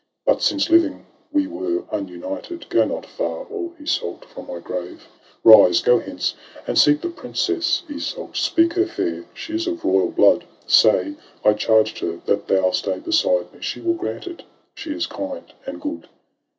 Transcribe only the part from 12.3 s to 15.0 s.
thou stay beside me. She will grant it; she